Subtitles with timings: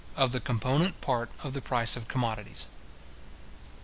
[0.15, 2.65] OF THE COMPONENT PART OF THE PRICE OF COMMODITIES.